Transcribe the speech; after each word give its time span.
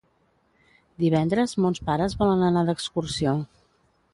Divendres 1.03 1.53
mons 1.65 1.83
pares 1.91 2.17
volen 2.23 2.41
anar 2.49 2.65
d'excursió. 2.71 3.37